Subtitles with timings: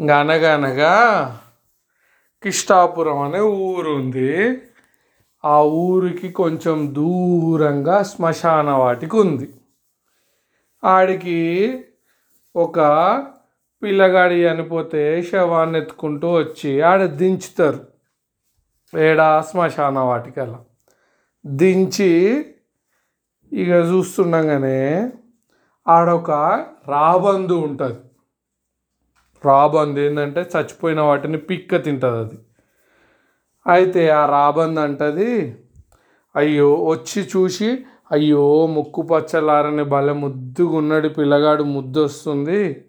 [0.00, 0.94] ఇంకా అనగనగా
[2.42, 4.58] కిష్టాపురం అనే ఊరు ఉంది
[5.44, 9.54] ఆ ఊరికి కొంచెం దూరంగా శ్మశాన వాటికి ఉంది.
[10.84, 11.38] ఆడికి
[12.56, 12.78] ఒక
[13.82, 17.86] పిల్లగాడి చనిపోతే శవాన్ని ఎత్తుకుంటూ వచ్చి ఆడ దించుతారు.
[18.98, 20.58] ఏడా శ్మశాన వాటికల్లా
[21.46, 22.10] దించి
[23.52, 25.10] ఇక చూస్తుండగానే
[25.88, 26.30] ఆడొక
[26.88, 28.09] రాబందు ఉంటుంది.
[29.46, 32.38] రాబందు ఏంటంటే చచ్చిపోయిన వాటిని పిక్క తింటుంది అది.
[33.66, 35.30] అయితే ఆ రాబందు అంటది
[36.36, 42.86] అయ్యో వచ్చి చూసి అయ్యో ముక్కు పచ్చలారని భలే ముద్దుగా ఉన్నాడు పిల్లగాడు ముద్దు వస్తుంది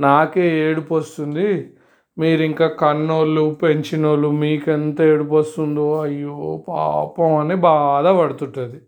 [0.00, 1.74] నాకే ఏడుపు వస్తుంది
[2.18, 8.80] మీరు ఇంకా కన్నోళ్ళు పెంచినోళ్ళు మీకెంత ఏడుపు వస్తుందో అయ్యో పాపం అని బాధపడుతుంటుంది.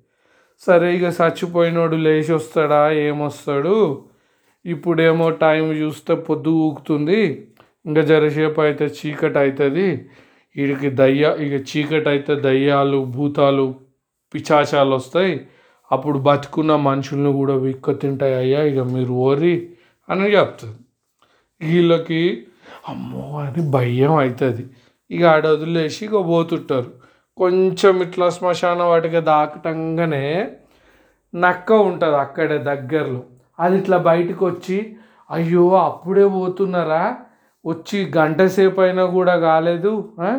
[0.66, 4.04] సరే ఇక చచ్చిపోయినోడు లేచి వస్తాడా ఏమొస్తాడు?
[4.64, 7.20] ఇప్పుడేమో టైం చూస్తే పొద్దు ఊగుతుంది.
[7.86, 9.86] ఇంకా జరసేపు అయితే చీకటి అవుతుంది
[10.56, 13.66] వీడికి దయ్య ఇక చీకటి అయితే దయ్యాలు భూతాలు
[14.34, 15.34] పిచాచాలు వస్తాయి
[15.90, 18.34] అప్పుడు బతుకున్న మనుషులను కూడా విక్క తింటాయి.
[18.42, 19.54] అయ్యా ఇక మీరు ఓరి
[20.08, 20.78] అని చెప్తుంది.
[21.60, 22.22] వీళ్ళకి
[22.90, 24.64] అమ్మో అని భయం అవుతుంది
[25.10, 26.90] ఇక ఆడ వదిలేసి ఇక పోతుంటారు.
[27.38, 30.24] కొంచెం ఇట్లా శ్మశాన వాటికి దాకటంగానే
[31.34, 33.22] నక్క ఉంటుంది అక్కడే దగ్గరలో.
[33.58, 34.78] అది ఇట్లా బయటకు వచ్చి
[35.30, 37.04] అయ్యో అప్పుడే పోతున్నారా?
[37.64, 40.30] వచ్చి గంట సేపు అయినా కూడా కాలేదు ఆ?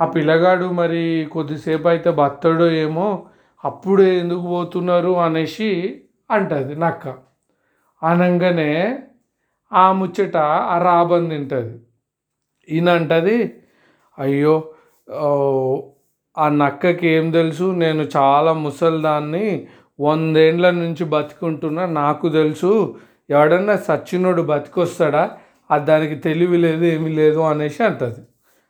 [0.00, 3.08] పిల్లగాడు మరి కొద్దిసేపు అయితే బత్తడో ఏమో
[3.64, 5.12] అప్పుడే ఎందుకు పోతున్నారు?
[5.18, 5.70] అనేసి
[6.30, 7.04] అంటది నక్క.
[8.02, 8.70] అనగానే
[9.72, 10.36] ఆ ముచ్చట
[10.72, 11.74] ఆ రాబంది తింటుంది.
[12.68, 13.38] ఈయన అంటది
[14.18, 14.54] అయ్యో
[16.36, 19.46] ఆ నక్కకి ఏం తెలుసు నేను చాలా ముసలిదాన్ని
[20.00, 22.96] వందేండ్ల నుంచి బతుకుంటున్నా నాకు తెలుసు.
[23.30, 25.30] ఎవడన్నా సచ్చినోడు బతికొస్తాడా?
[25.70, 28.20] అది దానికి తెలివి లేదు ఏమీ లేదు అనేసి అంటుంది.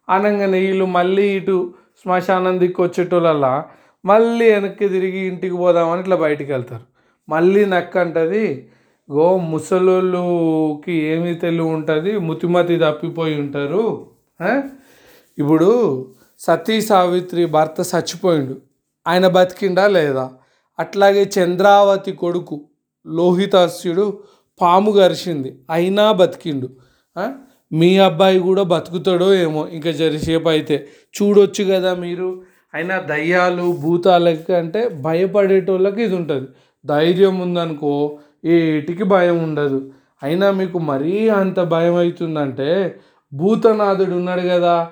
[0.09, 3.65] అనగానే వీళ్ళు మళ్ళీ ఇటు శ్మశానం దిక్కు వచ్చేటోళ్ళల్లా
[4.05, 6.83] మళ్ళీ వెనక్కి తిరిగి ఇంటికి పోదామని ఇట్లా బయటికి వెళ్తారు.
[7.29, 8.69] మళ్ళీ నక్క అంటది
[9.13, 14.07] గో ముసలోళ్ళుకి ఏమి తెలివి ఉంటుంది ముతిమతి తప్పిపోయి ఉంటారు.
[15.39, 15.71] ఇప్పుడు
[16.39, 18.57] సతీ సావిత్రి భర్త చచ్చిపోయిండు.
[19.07, 20.31] ఆయన బతికిండా లేదా?
[20.79, 22.65] అట్లాగే చంద్రావతి కొడుకు
[23.07, 24.19] లోహితాస్యుడు
[24.61, 25.59] పాము గరిచింది.
[25.71, 26.69] అయినా బతికిండు.
[27.73, 30.89] మీ అబ్బాయి కూడా బతుకుతాడో ఏమో ఇంకా జరిసేపు అయితే.
[31.23, 32.43] చూడొచ్చు కదా మీరు.
[32.75, 36.49] అయినా దయ్యాలు భూతాలకి అంటే భయపడేటోళ్ళకి ఇది ఉంటుంది.
[36.87, 39.91] ధైర్యం ఉందనుకో ఏటికి భయం ఉండదు.
[40.23, 43.01] అయినా మీకు మరీ అంత భయం అవుతుందంటే
[43.33, 44.89] భూతనాథుడు ఉన్నాడు కదా.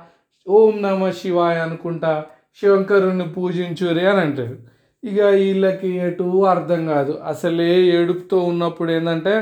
[0.48, 2.24] ఓం నమ శివాయ అనుకుంటా
[2.62, 4.75] శంకరుని పూజించురి అని అంటాడు.
[5.04, 7.12] ఇక వీళ్ళకి ఎటు అర్థం కాదు.
[7.22, 9.34] అసలే ఏడుపుతో ఉన్నప్పుడు ఏంటంటే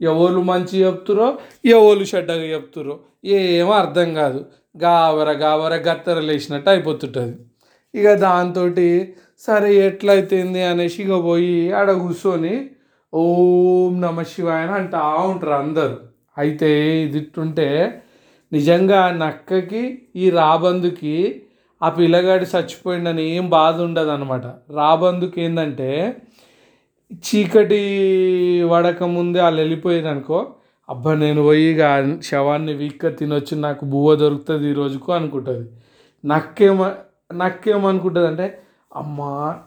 [0.00, 1.26] ఎవరు మంచి చెప్తురో
[1.64, 2.94] ఎవరు చెడ్డగా చెప్తురో
[3.24, 4.40] ఏమో అర్థం కాదు.
[4.76, 7.36] గావర గావర గత్తర లేచినట్టు అయిపోతుంటుంది.
[7.94, 8.64] ఇక దాంతో
[9.42, 12.54] సరే ఎట్లయితేంది అనేసి ఇక పోయి ఆడ కూర్చొని
[13.12, 15.96] ఓం నమ శివాయ అని అంటా ఉంటారు అందరు.
[16.38, 16.70] అయితే
[17.04, 17.68] ఇది ఇట్టుంటే
[18.52, 19.82] నిజంగా నక్కకి
[20.16, 21.14] ఈ రాబందుకి
[21.82, 25.88] ఆ పిల్లగాడు చచ్చిపోయిండని ఏం బాధ ఉండదు అనమాట రాబందుకు ఏంటంటే
[27.24, 27.80] చీకటి
[28.68, 30.38] వడక ముందే వాళ్ళు వెళ్ళిపోయారు అనుకో
[30.88, 31.82] అబ్బా నేను పోయి ఇక
[32.22, 35.66] శవాన్ని వీక్క తినొచ్చు నాకు బువ్వ దొరుకుతుంది ఈరోజుకు అనుకుంటుంది.
[36.24, 36.80] నక్కేమ
[37.34, 38.46] నక్కేమనుకుంటుంది అంటే
[38.96, 39.20] అమ్మ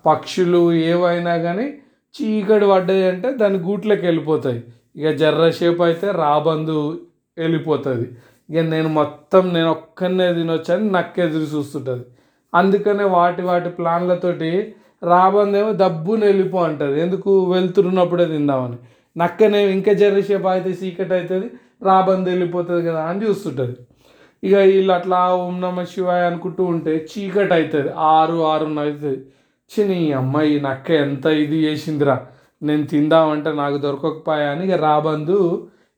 [0.05, 1.67] పక్షులు ఏవైనా కానీ
[2.15, 4.63] చీకటి పడ్డాయి అంటే దాని గూట్లోకి వెళ్ళిపోతాయి
[4.97, 6.77] ఇక జర్రసేపు అయితే రాబందు
[7.37, 8.07] వెళ్ళిపోతుంది.
[8.49, 12.05] ఇక నేను మొత్తం నేను ఒక్కనే తినొచ్చని నక్క ఎదురు చూస్తుంటుంది.
[12.53, 14.51] అందుకనే వాటి వాటి ప్లాన్లతోటి
[15.03, 16.95] రాబందేమో దబ్బుని వెళ్ళిపో అంటుంది.
[17.01, 18.77] ఎందుకు వెళ్తున్నప్పుడే తిందామని.
[19.15, 21.47] నక్కనే ఇంకా జర్రసేపు అయితే చీకటి అవుతుంది
[21.83, 23.75] రాబందు వెళ్ళిపోతుంది కదా అని చూస్తుంటుంది.
[24.43, 29.19] ఇక వీళ్ళు అట్లా ఓం నమ శివాయ అనుకుంటూ ఉంటే చీకటి అవుతుంది ఆరు ఆరున్నర అవుతుంది
[29.71, 32.15] చిని అమ్మాయి నక్క ఎంత ఇది చేసిందిరా.
[32.61, 35.37] నేను తిందామంటే నాకు దొరకకపోయా అని ఇక రాబందు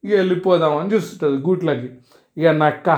[0.03, 1.89] ఇక వెళ్ళిపోదామని చూస్తుంటుంది గూట్లకి.
[2.38, 2.89] ఇక నక్క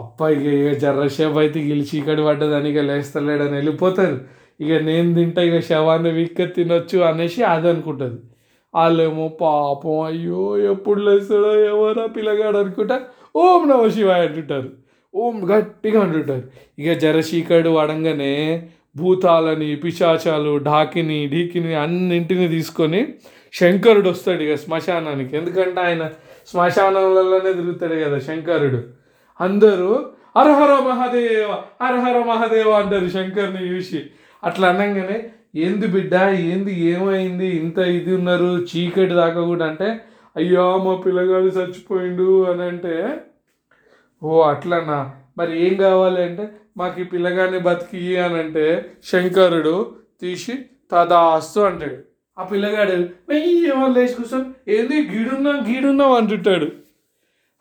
[0.00, 4.16] అప్ప ఇక ఇక జర్రసేపు అయితే వీళ్ళు చీకటి పడ్డదని ఇక లేస్తలేడని వెళ్ళిపోతారు.
[4.60, 8.18] ఇక నేను తింటా ఇక శవాన్ని వీక్క తినొచ్చు అనేసి అది అనుకుంటుంది.
[8.74, 10.42] వాళ్ళేమో పాపం అయ్యో
[10.72, 12.96] ఎప్పుడు లేస్తాడో ఎవరా పిల్లగాడు అనుకుంటా
[13.36, 14.68] ఓం నమ శివాయ అంటుంటారు.
[15.14, 16.44] ఓం గట్టిగా అంటుంటారు.
[16.78, 18.32] ఇక జరశీకడు వడంగానే
[18.96, 23.00] భూతాలని పిశాచాలు ఢాకిని ఢీకిని అన్నింటిని తీసుకొని
[23.54, 25.32] శంకరుడు వస్తాడు ఇక శ్మశానానికి.
[25.36, 26.04] ఎందుకంటే ఆయన
[26.50, 28.80] శ్మశానంలోనే తిరుగుతాడు కదా శంకరుడు.
[29.40, 29.90] అందరూ
[30.36, 31.50] హరహర మహాదేవ
[31.82, 34.00] హరహర మహాదేవ అంటారు శంకర్ని చూసి.
[34.42, 35.18] అట్లా అనగానే
[35.64, 36.14] ఏంది బిడ్డ
[36.48, 39.88] ఏంది ఏమైంది ఇంత ఇది ఉన్నారు చీకటి దాకా కూడా అంటే
[40.36, 42.94] అయ్యో మా పిల్లగాడు చచ్చిపోయిండు అని అంటే
[44.22, 44.98] ఓ అట్లనా
[45.38, 46.44] మరి ఏం కావాలి అంటే
[46.80, 48.64] మాకు ఈ పిల్లగాడిని బతికి అని అంటే
[49.10, 49.74] శంకరుడు
[50.22, 50.54] తీసి
[50.92, 51.98] తదాస్తు అంటాడు.
[52.38, 52.96] ఆ పిల్లగాడు
[53.70, 56.68] ఏమో లేచి కూర్చొని ఏంది గీడున్నాం గీడున్నాం అంటుంటాడు.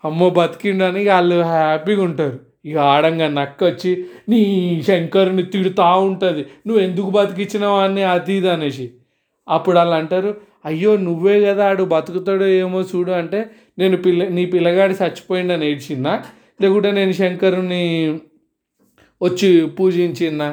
[0.04, 2.38] అమ్మో బతికిండని ఇక వాళ్ళు హ్యాపీగా ఉంటారు.
[2.66, 3.92] ఇక ఆడంగా నక్క వచ్చి
[4.30, 4.40] నీ
[4.88, 6.42] శంకరుని తిడుతూ ఉంటుంది.
[6.68, 8.86] నువ్వు ఎందుకు బతికిచ్చినావు అని అది ఇది అనేసి.
[9.48, 10.32] అప్పుడు వాళ్ళు అంటారు
[10.66, 13.40] అయ్యో నువ్వే కదా ఆడు బతుకుతాడో ఏమో చూడు అంటే
[13.80, 16.14] నేను పిల్ల నీ పిల్లగాడి చచ్చిపోయిండని ఏడ్చిందా?
[16.62, 17.84] లేకుంటే నేను శంకరుని
[19.22, 20.50] వచ్చి పూజించిందా?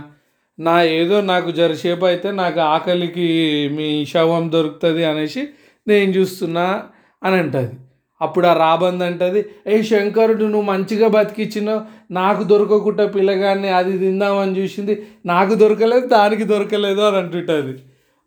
[0.59, 3.29] నా ఏదో నాకు జరసేపు అయితే నాకు ఆకలికి
[3.77, 5.49] మీ శవం దొరుకుతుంది అనేసి
[5.89, 6.83] నేను చూస్తున్నా
[7.23, 7.77] అని అంటుంది.
[8.23, 11.81] అప్పుడు ఆ రాబంద్ అంటది ఏ శంకరుడు నువ్వు మంచిగా బతికిచ్చినావు.
[12.11, 14.95] నాకు దొరకకుండా పిల్లగాన్ని అది తిందామని చూసింది.
[15.27, 17.75] నాకు దొరకలేదు దానికి దొరకలేదు అని అంటుంటుంది.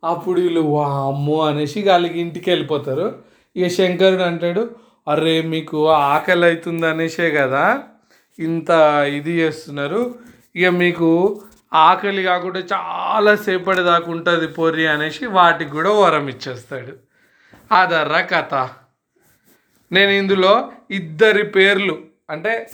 [0.04, 3.08] అప్పుడు వీళ్ళు వామ్మో అనేసి వాళ్ళకి ఇంటికి వెళ్ళిపోతారు.
[3.56, 4.70] ఇక శంకరుడు అంటాడు
[5.08, 7.84] అరే మీకు ఆకలి అవుతుంది అనేసే కదా
[8.40, 8.70] ఇంత
[9.18, 10.16] ఇది చేస్తున్నారు.
[10.56, 11.40] ఇక మీకు
[11.76, 16.94] ఆకలి కాకుండా చాలా సేపటి దాకా ఉంటుంది పొర్రి అనేసి వాటికి కూడా వరం ఇచ్చేస్తాడు.
[17.74, 18.70] అదర్రా కథ.
[19.92, 21.98] నేను ఇందులో ఇద్దరి పేర్లు
[22.30, 22.70] అంటే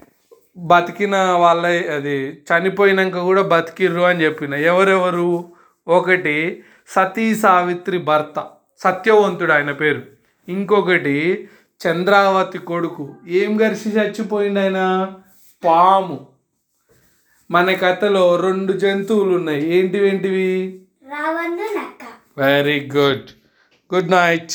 [0.57, 5.51] బతికిన వాళ్ళ అది చనిపోయినాక కూడా బతికిర్రు అని చెప్పిన ఎవరెవరు?
[5.87, 8.47] ఒకటి సతీ సావిత్రి భర్త
[8.79, 10.01] సత్యవంతుడు ఆయన పేరు.
[10.49, 11.49] ఇంకొకటి
[11.87, 13.15] చంద్రావతి కొడుకు.
[13.27, 15.09] ఏం గరిసి చచ్చిపోయిండు ఆయన?
[15.65, 16.30] పాము.
[17.51, 20.07] మన కథలో రెండు జంతువులు ఉన్నాయి ఏంటివి?
[20.09, 20.49] ఏంటివి
[22.37, 23.27] వెరీ గుడ్
[23.91, 24.53] గుడ్ నైట్